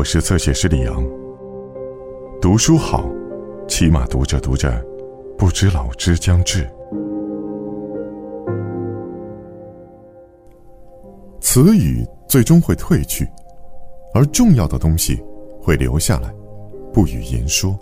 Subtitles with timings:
[0.00, 1.06] 我是侧写师李阳。
[2.40, 3.04] 读书好，
[3.68, 4.82] 起码读着读着，
[5.36, 6.66] 不知老之将至。
[11.38, 13.28] 词语最终会褪去，
[14.14, 15.22] 而重要的东西
[15.60, 16.34] 会留下来，
[16.94, 17.78] 不语言说。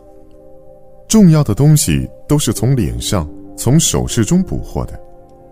[1.06, 5.00] 重要的东西都是从脸上、从手势中捕获的，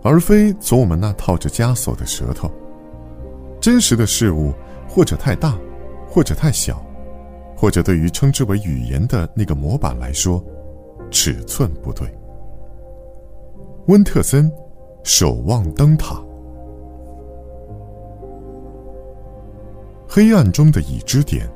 [0.02, 2.50] 而非从我们那套着枷锁的舌头。
[3.60, 4.52] 真实的事物，
[4.88, 5.56] 或者太大，
[6.16, 6.82] 或者太小，
[7.54, 10.42] 或者对于称之为语言的那个模板来说，
[11.10, 12.08] 尺寸不对。
[13.88, 14.50] 温特森，
[15.04, 16.18] 守望灯塔。
[20.08, 21.46] 黑暗中的已知点。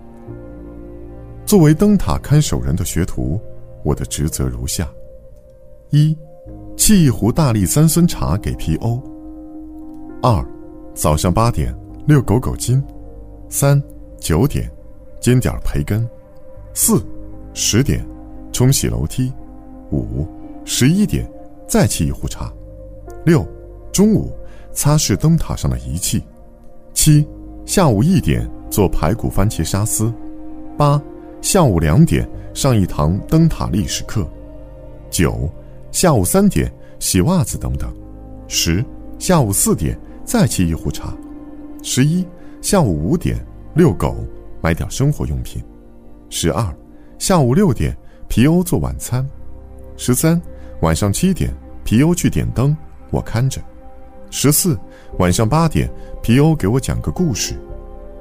[1.47, 3.41] 作为灯塔看守人的学徒，
[3.83, 4.87] 我的职责如下：
[5.89, 6.15] 一，
[6.77, 9.03] 沏一壶大力三孙茶给皮欧。
[10.21, 10.47] 二，
[10.93, 11.75] 早上八点
[12.07, 12.85] 遛狗狗金。
[13.49, 13.83] 三，
[14.21, 14.71] 九点
[15.19, 16.09] 煎点培根。
[16.75, 17.05] 四，
[17.53, 18.07] 十点
[18.53, 19.33] 冲洗楼梯。
[19.91, 20.25] 五，
[20.65, 21.29] 十一点
[21.67, 22.53] 再沏一壶茶。
[23.25, 23.45] 六，
[23.91, 24.33] 中午
[24.73, 26.23] 擦拭灯塔上的仪器。
[26.95, 27.27] 七。
[27.67, 30.13] 下午一点做排骨番茄沙司，
[30.77, 31.01] 八，
[31.41, 34.29] 下午两点上一堂灯塔历史课，
[35.09, 35.49] 九，
[35.93, 37.95] 下午三点洗袜子等等，
[38.49, 38.85] 十，
[39.21, 41.17] 下午四点再沏一壶茶，
[41.81, 42.27] 十一，
[42.61, 43.37] 下午五点
[43.75, 44.17] 遛狗
[44.61, 45.63] 买点生活用品，
[46.29, 46.75] 十二，
[47.19, 47.97] 下午六点
[48.29, 49.27] 皮欧做晚餐，
[49.97, 50.41] 十三，
[50.81, 51.55] 晚上七点
[51.85, 52.77] 皮欧去点灯，
[53.11, 53.61] 我看着。
[54.33, 54.79] 十四
[55.19, 55.91] 晚上八点，
[56.23, 57.55] 皮欧给我讲个故事。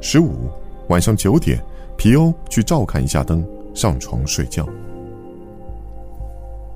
[0.02, 0.50] 十五
[0.88, 1.60] 晚上九点，
[1.98, 4.68] 皮欧去照看一下灯，上床睡觉。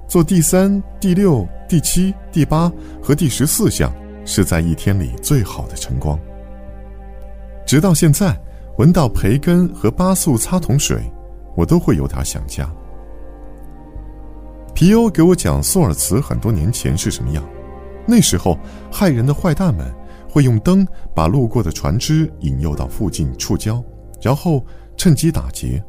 [0.08, 3.92] 做第三、第六、第七、第八和第十四项，
[4.26, 6.20] 是在一天里最好的晨光。
[7.66, 8.38] 直到现在，
[8.78, 11.00] 闻到培根和巴素擦桶水，
[11.56, 12.68] 我都会有点想家。
[14.74, 17.44] 皮欧给我讲苏尔茨很多年前是什么样。
[18.08, 18.58] 那时候，
[18.92, 19.94] 害人的坏蛋们
[20.28, 23.82] 会用灯把路过的船只引诱到附近触礁，
[24.22, 24.66] 然后
[24.98, 25.82] 趁机打劫。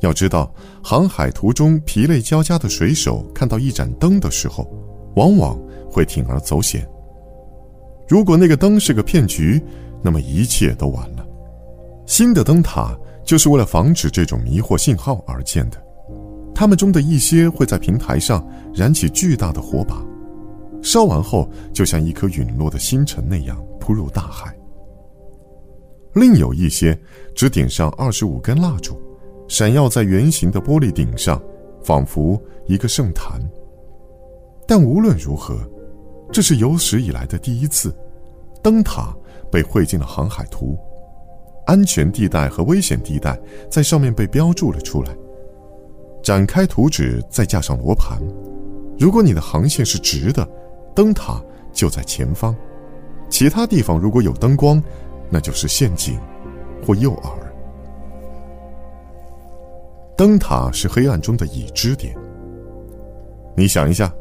[0.00, 4.68] 要知道，航海途中疲累交加的水手看到一盏灯的时候，
[5.14, 5.56] 往往
[5.88, 6.84] 会铤而走险。
[8.08, 9.62] 如果那个灯是个骗局，
[10.02, 11.23] 那么一切都完了。
[12.06, 15.82] 新的灯塔就是为了防止这种迷惑信号而建的，
[16.54, 20.04] 它们中的一些会在平台上燃起巨大的火把。
[20.82, 24.54] 烧完后，就像一颗陨落的星辰那样扑入大海。
[26.12, 26.96] 另有一些
[27.34, 29.00] 只点上二十五根蜡烛，
[29.48, 31.42] 闪耀在圆形的玻璃顶上，
[31.82, 33.40] 仿佛一个圣坛。
[34.66, 35.58] 但无论如何，
[36.30, 37.96] 这是有史以来的第一次，
[38.62, 39.16] 灯塔
[39.50, 40.78] 被绘进了航海图，
[41.66, 43.38] 安全地带和危险地带
[43.70, 45.16] 在上面被标注了出来。
[46.22, 48.18] 展开图纸，再架上罗盘，
[48.98, 50.46] 如果你的航线是直的。
[50.94, 51.42] 灯塔
[51.72, 52.54] 就在前方，
[53.28, 54.80] 其他地方如果有灯光，
[55.28, 56.16] 那就是陷阱
[56.86, 57.32] 或诱饵。
[60.16, 62.14] 灯塔是黑暗中的已知点。
[63.56, 64.14] 你想一下，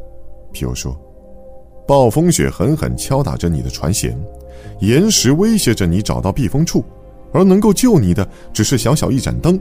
[0.52, 1.00] 皮欧说
[1.88, 4.16] ：“暴风雪狠狠敲打着你的船舷，
[4.80, 6.84] 岩石威胁着你找到避风处，
[7.34, 9.60] 而能够救你的只是小小一盏灯，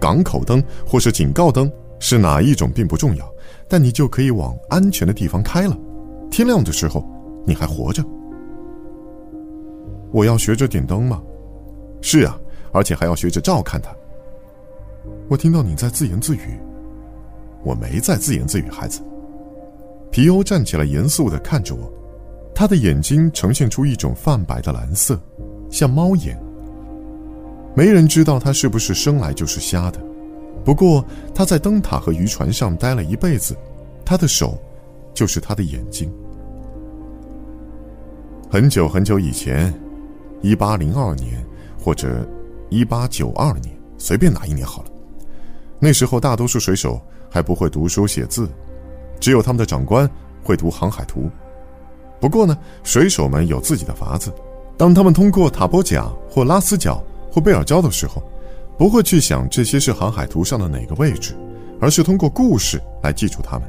[0.00, 1.70] 港口灯或是警告灯，
[2.00, 3.30] 是哪一种并不重要，
[3.68, 5.76] 但你就可以往安全的地方开了。”
[6.30, 7.06] 天亮的时候，
[7.46, 8.02] 你还活着。
[10.10, 11.22] 我要学着点灯吗？
[12.00, 12.38] 是啊，
[12.72, 13.94] 而且还要学着照看它。
[15.28, 16.58] 我听到你在自言自语。
[17.62, 19.00] 我没在自言自语，孩子。
[20.10, 21.90] 皮欧站起来，严肃的看着我，
[22.54, 25.18] 他的眼睛呈现出一种泛白的蓝色，
[25.70, 26.38] 像猫眼。
[27.74, 30.00] 没人知道他是不是生来就是瞎的，
[30.64, 31.04] 不过
[31.34, 33.56] 他在灯塔和渔船上待了一辈子，
[34.04, 34.56] 他的手，
[35.12, 36.10] 就是他的眼睛。
[38.48, 39.74] 很久很久以前，
[40.40, 41.44] 一八零二年
[41.76, 42.24] 或者
[42.70, 44.88] 一八九二年，随便哪一年好了。
[45.80, 48.48] 那时候大多数水手还不会读书写字，
[49.18, 50.08] 只有他们的长官
[50.44, 51.28] 会读航海图。
[52.20, 54.32] 不过呢，水手们有自己的法子。
[54.76, 57.02] 当他们通过塔波角或拉斯角
[57.34, 58.22] 或贝尔礁的时候，
[58.78, 61.34] 不会去想这些是航海图上的哪个位置，
[61.80, 63.68] 而是通过故事来记住它们。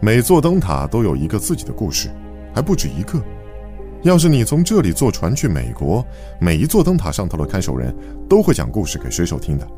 [0.00, 2.08] 每座灯塔都有一个自己的故事，
[2.54, 3.20] 还不止一个。
[4.00, 6.02] 要是你从这里坐船去美国，
[6.40, 7.94] 每一座灯塔上头的看守人
[8.30, 9.68] 都会讲故事给水手听的。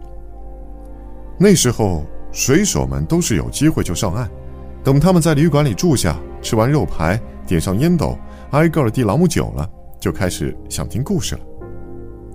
[1.36, 4.30] 那时候，水手们都是有机会就上岸，
[4.84, 8.16] 等他们在旅馆里住下，吃完肉排，点上烟斗，
[8.52, 9.68] 挨个儿递朗姆酒了，
[9.98, 11.40] 就开始想听故事了。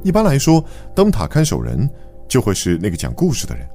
[0.07, 0.63] 一般来说，
[0.95, 1.77] 灯塔看守人
[2.30, 3.68] 就会是那个讲故事的人。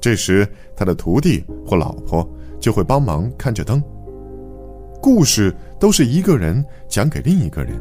[0.00, 0.46] 这时，
[0.76, 2.24] 他的徒弟或老婆
[2.60, 3.82] 就会帮忙看着灯。
[5.02, 7.74] 故事都是一个人讲给另一个人，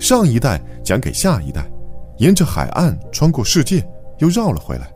[0.00, 1.70] 上一代讲给下一代，
[2.18, 3.80] 沿着海岸穿过世界，
[4.18, 4.92] 又绕了回来，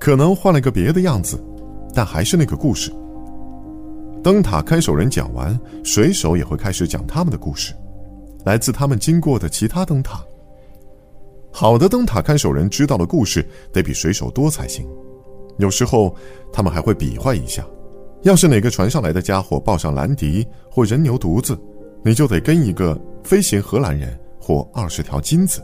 [0.00, 1.38] 可能换了个别的样子，
[1.92, 2.90] 但还是那个故事。
[4.22, 7.74] 灯塔看守人讲完，水手也会开始讲他们的故事，
[8.46, 10.24] 来自他们经过的其他灯塔。
[11.58, 13.42] 好的灯塔看守人知道的故事
[13.72, 14.86] 得比水手多才行。
[15.56, 16.14] 有时候，
[16.52, 17.66] 他们还会比划一下，
[18.24, 21.58] 要是哪个船上来的家伙抱上兰迪或人牛犊子，
[22.04, 25.62] 你就得跟一个飞行荷兰人或二十条金子。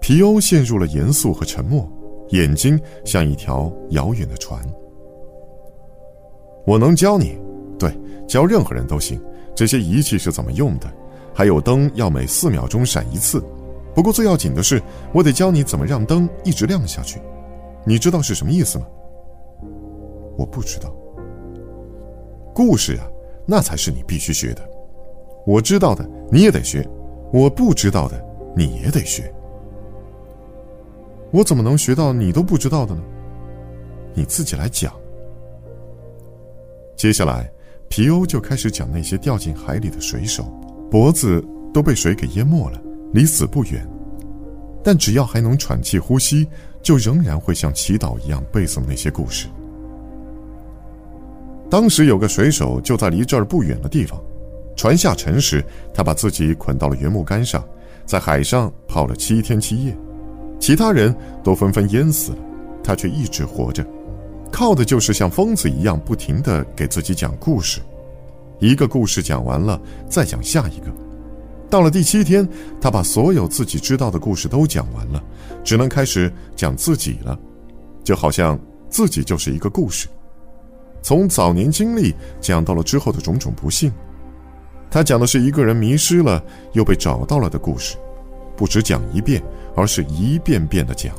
[0.00, 1.90] 皮欧陷入了严肃和沉默，
[2.28, 4.64] 眼睛像一条遥远的船。
[6.64, 7.36] 我能教你，
[7.76, 7.92] 对，
[8.28, 9.20] 教任何人都行。
[9.52, 10.88] 这些仪器是怎么用的？
[11.34, 13.42] 还有灯要每四秒钟闪一次。
[13.94, 14.82] 不过最要紧的是，
[15.12, 17.20] 我得教你怎么让灯一直亮下去。
[17.86, 18.86] 你知道是什么意思吗？
[20.36, 20.92] 我不知道。
[22.52, 23.06] 故事呀，
[23.46, 24.62] 那才是你必须学的。
[25.46, 26.86] 我知道的你也得学，
[27.32, 28.20] 我不知道的
[28.56, 29.32] 你也得学。
[31.30, 33.02] 我怎么能学到你都不知道的呢？
[34.14, 34.92] 你自己来讲。
[36.96, 37.50] 接下来，
[37.88, 40.44] 皮欧就开始讲那些掉进海里的水手，
[40.90, 42.80] 脖子都被水给淹没了，
[43.14, 43.88] 离死不远，
[44.82, 46.46] 但只要还能喘气呼吸。
[46.82, 49.48] 就仍然会像祈祷一样背诵那些故事。
[51.70, 54.20] 当时有个水手就在离这儿不远的地方，
[54.76, 55.64] 船下沉时，
[55.94, 57.64] 他把自己捆到了原木杆上，
[58.04, 59.96] 在海上泡了七天七夜，
[60.60, 62.38] 其他人都纷纷淹死了，
[62.82, 63.82] 他却一直活着，
[64.52, 67.80] 靠的就是像疯子一样不停地给自己讲故事，
[68.58, 71.03] 一个故事讲完了再讲下一个。
[71.74, 72.48] 到了第七天，
[72.80, 75.20] 他把所有自己知道的故事都讲完了，
[75.64, 77.36] 只能开始讲自己了，
[78.04, 78.56] 就好像
[78.88, 80.06] 自己就是一个故事，
[81.02, 83.92] 从早年经历讲到了之后的种种不幸。
[84.88, 86.40] 他讲的是一个人迷失了
[86.74, 87.96] 又被找到了的故事，
[88.56, 89.42] 不只讲一遍，
[89.74, 91.12] 而是一遍遍的讲。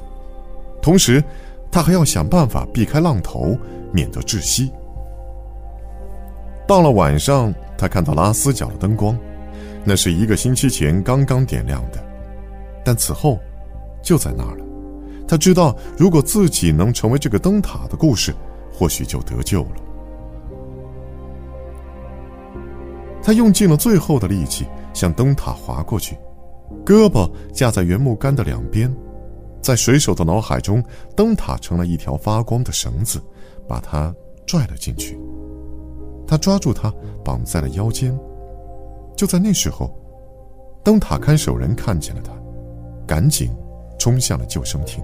[0.82, 1.22] 同时，
[1.70, 3.58] 他还要想办法避开浪头，
[3.92, 4.72] 免得窒息。
[6.66, 9.20] 到了晚上，他看到拉斯角的灯光。
[9.86, 12.04] 那是一个星期前刚刚点亮的，
[12.84, 13.40] 但此后，
[14.02, 14.66] 就在那儿了。
[15.28, 18.34] 他知道，如果自己能成为这个灯塔的故事，
[18.74, 19.72] 或许就得救了。
[23.22, 26.16] 他用尽了最后的力气向灯塔滑过去，
[26.86, 28.94] 胳膊架在原木杆的两边，
[29.62, 30.84] 在水手的脑海中，
[31.16, 33.20] 灯塔成了一条发光的绳子，
[33.68, 34.14] 把他
[34.46, 35.20] 拽了进去。
[36.28, 36.92] 他抓住它，
[37.24, 38.16] 绑在了腰间。
[39.16, 39.92] 就在那时候，
[40.84, 42.32] 灯塔看守人看见了他，
[43.08, 43.50] 赶紧
[43.98, 45.04] 冲向了救生艇。